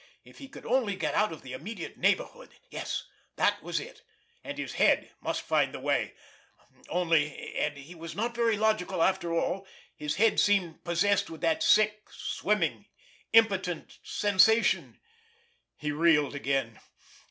[0.23, 2.55] If he could only get out of the immediate neighborhood...
[2.71, 3.03] yes,
[3.35, 4.01] that was it...
[4.43, 6.15] and his head must find the way...
[6.89, 11.61] only, and he was not very logical after all, his head seemed possessed with that
[11.61, 12.87] sick, swimming,
[13.31, 14.97] impotent sensation.
[15.77, 16.79] He reeled again.